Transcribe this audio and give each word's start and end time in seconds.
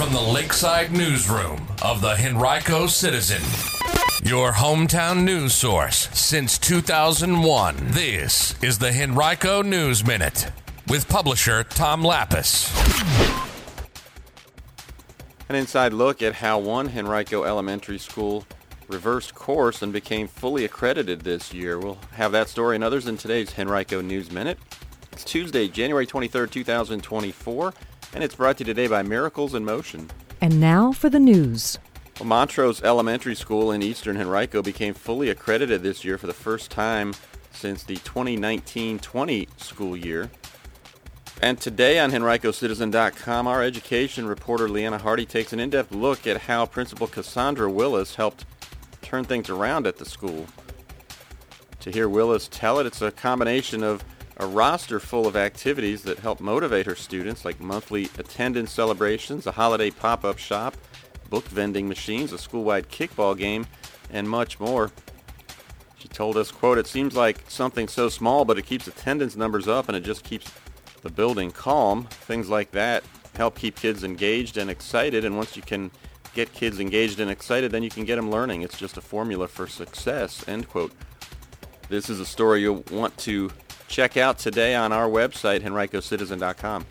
from 0.00 0.14
the 0.14 0.32
Lakeside 0.32 0.92
Newsroom 0.92 1.60
of 1.82 2.00
the 2.00 2.16
Henrico 2.18 2.86
Citizen, 2.86 3.42
your 4.26 4.52
hometown 4.52 5.24
news 5.24 5.52
source 5.52 6.08
since 6.18 6.56
2001. 6.56 7.76
This 7.88 8.54
is 8.62 8.78
the 8.78 8.90
Henrico 8.90 9.60
News 9.60 10.02
Minute 10.02 10.50
with 10.88 11.06
publisher 11.06 11.64
Tom 11.64 12.02
Lappas. 12.02 12.72
An 15.50 15.54
inside 15.54 15.92
look 15.92 16.22
at 16.22 16.36
how 16.36 16.58
one 16.58 16.88
Henrico 16.88 17.44
Elementary 17.44 17.98
School 17.98 18.46
reversed 18.88 19.34
course 19.34 19.82
and 19.82 19.92
became 19.92 20.28
fully 20.28 20.64
accredited 20.64 21.20
this 21.20 21.52
year. 21.52 21.78
We'll 21.78 21.98
have 22.12 22.32
that 22.32 22.48
story 22.48 22.74
and 22.74 22.82
others 22.82 23.06
in 23.06 23.18
today's 23.18 23.58
Henrico 23.58 24.00
News 24.00 24.32
Minute. 24.32 24.58
It's 25.12 25.24
Tuesday, 25.24 25.68
January 25.68 26.06
23rd, 26.06 26.50
2024, 26.50 27.74
and 28.14 28.24
it's 28.24 28.34
brought 28.34 28.58
to 28.58 28.62
you 28.62 28.66
today 28.66 28.86
by 28.86 29.02
Miracles 29.02 29.54
in 29.54 29.64
Motion. 29.64 30.10
And 30.40 30.60
now 30.60 30.92
for 30.92 31.10
the 31.10 31.20
news. 31.20 31.78
Well, 32.18 32.26
Montrose 32.26 32.82
Elementary 32.82 33.34
School 33.34 33.72
in 33.72 33.82
Eastern 33.82 34.16
Henrico 34.16 34.62
became 34.62 34.94
fully 34.94 35.30
accredited 35.30 35.82
this 35.82 36.04
year 36.04 36.18
for 36.18 36.26
the 36.26 36.34
first 36.34 36.70
time 36.70 37.14
since 37.52 37.82
the 37.82 37.96
2019-20 37.96 39.48
school 39.60 39.96
year. 39.96 40.30
And 41.42 41.58
today 41.58 41.98
on 41.98 42.10
HenricoCitizen.com, 42.10 43.46
our 43.46 43.62
education 43.62 44.26
reporter 44.26 44.68
Leanna 44.68 44.98
Hardy 44.98 45.24
takes 45.24 45.54
an 45.54 45.60
in-depth 45.60 45.92
look 45.92 46.26
at 46.26 46.42
how 46.42 46.66
Principal 46.66 47.06
Cassandra 47.06 47.70
Willis 47.70 48.16
helped 48.16 48.44
turn 49.00 49.24
things 49.24 49.48
around 49.48 49.86
at 49.86 49.96
the 49.96 50.04
school. 50.04 50.46
To 51.80 51.90
hear 51.90 52.10
Willis 52.10 52.46
tell 52.48 52.78
it, 52.78 52.86
it's 52.86 53.00
a 53.00 53.10
combination 53.10 53.82
of 53.82 54.04
a 54.40 54.46
roster 54.46 54.98
full 54.98 55.26
of 55.26 55.36
activities 55.36 56.02
that 56.02 56.18
help 56.18 56.40
motivate 56.40 56.86
her 56.86 56.94
students, 56.94 57.44
like 57.44 57.60
monthly 57.60 58.06
attendance 58.18 58.72
celebrations, 58.72 59.46
a 59.46 59.52
holiday 59.52 59.90
pop-up 59.90 60.38
shop, 60.38 60.76
book 61.28 61.44
vending 61.44 61.86
machines, 61.86 62.32
a 62.32 62.38
school-wide 62.38 62.88
kickball 62.88 63.36
game, 63.36 63.66
and 64.10 64.28
much 64.28 64.58
more. 64.58 64.90
She 65.98 66.08
told 66.08 66.38
us, 66.38 66.50
quote, 66.50 66.78
it 66.78 66.86
seems 66.86 67.14
like 67.14 67.44
something 67.48 67.86
so 67.86 68.08
small, 68.08 68.46
but 68.46 68.58
it 68.58 68.64
keeps 68.64 68.88
attendance 68.88 69.36
numbers 69.36 69.68
up 69.68 69.88
and 69.88 69.96
it 69.96 70.04
just 70.04 70.24
keeps 70.24 70.50
the 71.02 71.10
building 71.10 71.50
calm. 71.50 72.04
Things 72.04 72.48
like 72.48 72.70
that 72.70 73.04
help 73.36 73.58
keep 73.58 73.76
kids 73.76 74.02
engaged 74.02 74.56
and 74.56 74.70
excited. 74.70 75.26
And 75.26 75.36
once 75.36 75.54
you 75.54 75.62
can 75.62 75.90
get 76.34 76.50
kids 76.54 76.80
engaged 76.80 77.20
and 77.20 77.30
excited, 77.30 77.72
then 77.72 77.82
you 77.82 77.90
can 77.90 78.06
get 78.06 78.16
them 78.16 78.30
learning. 78.30 78.62
It's 78.62 78.78
just 78.78 78.96
a 78.96 79.02
formula 79.02 79.46
for 79.48 79.66
success, 79.66 80.46
end 80.48 80.68
quote. 80.70 80.92
This 81.90 82.08
is 82.08 82.20
a 82.20 82.26
story 82.26 82.62
you'll 82.62 82.84
want 82.90 83.16
to 83.18 83.50
check 83.90 84.16
out 84.16 84.38
today 84.38 84.74
on 84.74 84.92
our 84.92 85.08
website, 85.08 85.62
henricocitizen.com. 85.62 86.86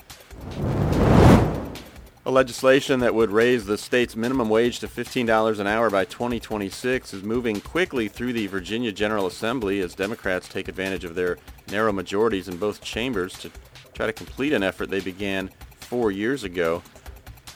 A 2.25 2.29
legislation 2.29 2.99
that 2.99 3.15
would 3.15 3.31
raise 3.31 3.65
the 3.65 3.77
state's 3.77 4.15
minimum 4.15 4.49
wage 4.49 4.79
to 4.79 4.87
$15 4.87 5.59
an 5.59 5.65
hour 5.65 5.89
by 5.89 6.03
2026 6.05 7.13
is 7.13 7.23
moving 7.23 7.61
quickly 7.61 8.09
through 8.09 8.33
the 8.33 8.47
Virginia 8.47 8.91
General 8.91 9.25
Assembly 9.25 9.79
as 9.79 9.95
Democrats 9.95 10.49
take 10.49 10.67
advantage 10.67 11.05
of 11.05 11.15
their 11.15 11.37
narrow 11.71 11.93
majorities 11.93 12.49
in 12.49 12.57
both 12.57 12.81
chambers 12.81 13.33
to 13.39 13.49
try 13.93 14.05
to 14.05 14.13
complete 14.13 14.51
an 14.51 14.61
effort 14.61 14.89
they 14.89 14.99
began 14.99 15.49
four 15.79 16.11
years 16.11 16.43
ago. 16.43 16.83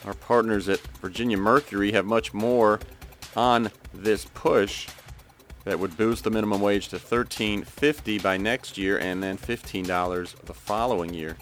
Our 0.05 0.13
partners 0.13 0.69
at 0.69 0.79
Virginia 1.01 1.37
Mercury 1.37 1.91
have 1.91 2.05
much 2.05 2.33
more 2.33 2.79
on 3.35 3.69
this 3.93 4.25
push 4.33 4.87
that 5.65 5.79
would 5.79 5.95
boost 5.97 6.23
the 6.23 6.29
minimum 6.29 6.61
wage 6.61 6.89
to 6.89 6.97
$13.50 6.97 8.21
by 8.21 8.37
next 8.37 8.77
year 8.77 8.97
and 8.97 9.23
then 9.23 9.37
$15 9.37 10.45
the 10.45 10.53
following 10.53 11.13
year. 11.13 11.37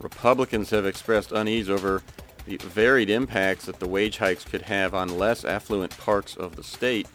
Republicans 0.00 0.70
have 0.70 0.86
expressed 0.86 1.32
unease 1.32 1.68
over 1.68 2.02
the 2.46 2.56
varied 2.56 3.10
impacts 3.10 3.66
that 3.66 3.78
the 3.78 3.88
wage 3.88 4.18
hikes 4.18 4.44
could 4.44 4.62
have 4.62 4.94
on 4.94 5.18
less 5.18 5.44
affluent 5.44 5.96
parts 5.98 6.36
of 6.36 6.56
the 6.56 6.62
state. 6.62 7.08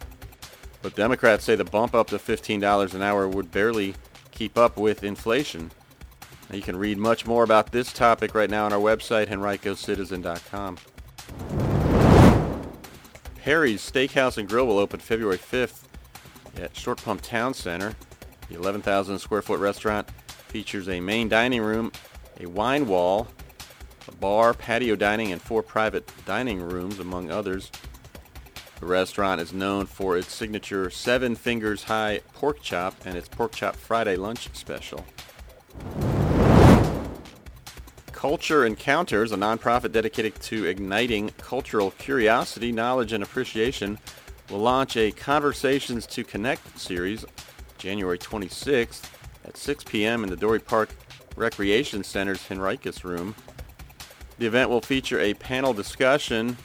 But 0.80 0.94
Democrats 0.94 1.44
say 1.44 1.56
the 1.56 1.64
bump 1.64 1.94
up 1.94 2.08
to 2.08 2.18
$15 2.18 2.94
an 2.94 3.02
hour 3.02 3.28
would 3.28 3.50
barely 3.50 3.94
keep 4.30 4.56
up 4.56 4.76
with 4.76 5.04
inflation. 5.04 5.70
Now 6.48 6.56
you 6.56 6.62
can 6.62 6.76
read 6.76 6.98
much 6.98 7.26
more 7.26 7.44
about 7.44 7.72
this 7.72 7.92
topic 7.92 8.34
right 8.34 8.48
now 8.48 8.64
on 8.64 8.72
our 8.72 8.78
website, 8.78 9.28
henricocitizen.com. 9.28 10.78
Perry's 13.42 13.90
Steakhouse 13.90 14.38
and 14.38 14.48
Grill 14.48 14.66
will 14.66 14.78
open 14.78 15.00
February 15.00 15.38
5th 15.38 15.87
at 16.56 16.76
Short 16.76 17.02
Pump 17.02 17.20
Town 17.22 17.54
Center. 17.54 17.94
The 18.48 18.54
11,000 18.54 19.18
square 19.18 19.42
foot 19.42 19.60
restaurant 19.60 20.10
features 20.48 20.88
a 20.88 21.00
main 21.00 21.28
dining 21.28 21.62
room, 21.62 21.92
a 22.40 22.46
wine 22.46 22.86
wall, 22.86 23.28
a 24.08 24.12
bar, 24.12 24.54
patio 24.54 24.96
dining, 24.96 25.32
and 25.32 25.40
four 25.40 25.62
private 25.62 26.10
dining 26.24 26.60
rooms, 26.60 26.98
among 26.98 27.30
others. 27.30 27.70
The 28.80 28.86
restaurant 28.86 29.40
is 29.40 29.52
known 29.52 29.86
for 29.86 30.16
its 30.16 30.32
signature 30.32 30.88
Seven 30.88 31.34
Fingers 31.34 31.84
High 31.84 32.20
pork 32.32 32.62
chop 32.62 32.94
and 33.04 33.16
its 33.16 33.28
pork 33.28 33.52
chop 33.52 33.74
Friday 33.76 34.16
lunch 34.16 34.48
special. 34.52 35.04
Culture 38.12 38.66
Encounters, 38.66 39.30
a 39.30 39.36
nonprofit 39.36 39.92
dedicated 39.92 40.34
to 40.42 40.64
igniting 40.64 41.30
cultural 41.38 41.92
curiosity, 41.92 42.72
knowledge, 42.72 43.12
and 43.12 43.22
appreciation, 43.22 43.98
will 44.50 44.58
launch 44.58 44.96
a 44.96 45.10
Conversations 45.10 46.06
to 46.06 46.24
Connect 46.24 46.78
series 46.78 47.24
January 47.76 48.18
26th 48.18 49.10
at 49.44 49.56
6 49.56 49.84
p.m. 49.84 50.24
in 50.24 50.30
the 50.30 50.36
Dorey 50.36 50.64
Park 50.64 50.90
Recreation 51.36 52.02
Center's 52.02 52.48
Henricus 52.48 53.04
Room. 53.04 53.34
The 54.38 54.46
event 54.46 54.70
will 54.70 54.80
feature 54.80 55.20
a 55.20 55.34
panel 55.34 55.72
discussion 55.72 56.56